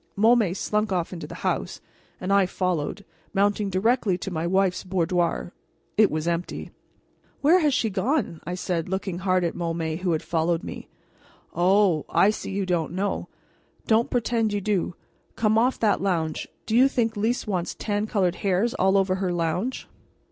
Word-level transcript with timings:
Môme 0.17 0.55
slunk 0.57 0.91
off 0.91 1.13
into 1.13 1.27
the 1.27 1.45
house, 1.45 1.79
and 2.19 2.33
I 2.33 2.47
followed, 2.47 3.05
mounting 3.35 3.69
directly 3.69 4.17
to 4.17 4.31
my 4.31 4.47
wife's 4.47 4.83
boudoir. 4.83 5.53
It 5.95 6.09
was 6.09 6.27
empty. 6.27 6.71
"Where 7.41 7.59
has 7.59 7.71
she 7.75 7.91
gone?" 7.91 8.41
I 8.43 8.55
said, 8.55 8.89
looking 8.89 9.19
hard 9.19 9.43
at 9.43 9.53
Môme, 9.53 9.99
who 9.99 10.13
had 10.13 10.23
followed 10.23 10.63
me. 10.63 10.87
"Oh! 11.53 12.07
I 12.09 12.31
see 12.31 12.49
you 12.49 12.65
don't 12.65 12.93
know. 12.93 13.29
Don't 13.85 14.09
pretend 14.09 14.53
you 14.53 14.59
do. 14.59 14.95
Come 15.35 15.55
off 15.55 15.79
that 15.81 16.01
lounge! 16.01 16.47
Do 16.65 16.75
you 16.75 16.87
think 16.87 17.15
Lys 17.15 17.45
wants 17.45 17.75
tan 17.75 18.07
colored 18.07 18.37
hairs 18.37 18.73
all 18.73 18.97
over 18.97 19.13
her 19.17 19.31
lounge?" 19.31 19.87